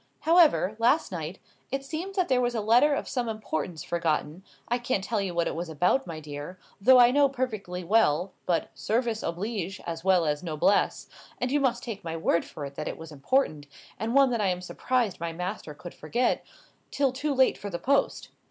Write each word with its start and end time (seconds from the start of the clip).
However, 0.21 0.75
last 0.79 1.11
night, 1.11 1.37
it 1.71 1.85
seems 1.85 2.15
that 2.15 2.27
there 2.27 2.41
was 2.41 2.55
a 2.55 2.59
letter 2.59 2.95
of 2.95 3.07
some 3.07 3.29
importance 3.29 3.83
forgotten 3.83 4.43
(I 4.67 4.79
can't 4.79 5.03
tell 5.03 5.21
you 5.21 5.35
what 5.35 5.45
it 5.45 5.53
was 5.53 5.69
about, 5.69 6.07
my 6.07 6.19
dear, 6.19 6.57
though 6.81 6.97
I 6.97 7.11
know 7.11 7.29
perfectly 7.29 7.83
well, 7.83 8.33
but 8.47 8.71
'service 8.73 9.21
oblige,' 9.21 9.79
as 9.85 10.03
well 10.03 10.25
as 10.25 10.41
'noblesse,' 10.41 11.07
and 11.39 11.51
you 11.51 11.59
must 11.59 11.83
take 11.83 12.03
my 12.03 12.17
word 12.17 12.45
for 12.45 12.65
it 12.65 12.73
that 12.77 12.87
it 12.87 12.97
was 12.97 13.11
important, 13.11 13.67
and 13.99 14.15
one 14.15 14.31
that 14.31 14.41
I 14.41 14.47
am 14.47 14.61
surprised 14.61 15.19
my 15.19 15.33
master 15.33 15.75
could 15.75 15.93
forget), 15.93 16.43
till 16.89 17.11
too 17.11 17.31
late 17.35 17.55
for 17.59 17.69
the 17.69 17.77
post. 17.77 18.29